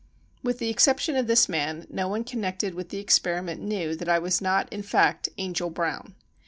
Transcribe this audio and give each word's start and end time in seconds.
With 0.41 0.57
the 0.57 0.71
exception 0.71 1.15
of 1.15 1.27
this 1.27 1.47
man, 1.47 1.85
no 1.91 2.07
one 2.07 2.23
connected 2.23 2.73
with 2.73 2.89
the 2.89 2.97
experiment 2.97 3.61
knew 3.61 3.95
that 3.97 4.09
I 4.09 4.17
was 4.17 4.41
not 4.41 4.67
in 4.73 4.81
fact 4.81 5.29
"Angel 5.37 5.69
Brown." 5.69 6.15